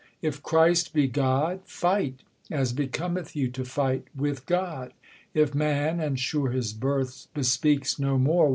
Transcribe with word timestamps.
If 0.23 0.41
Christ 0.41 0.93
be 0.93 1.07
God, 1.07 1.59
i 1.59 1.61
Fight, 1.65 2.23
as 2.49 2.73
bccometh 2.73 3.35
you 3.35 3.49
to 3.51 3.63
fight, 3.63 4.05
with 4.15 4.47
God: 4.47 4.93
I 4.93 4.93
If 5.35 5.53
man, 5.53 5.99
and 5.99 6.19
sure 6.19 6.49
his 6.49 6.73
birth 6.73 7.27
bespeaks 7.35 7.99
no 7.99 8.17
more. 8.17 8.49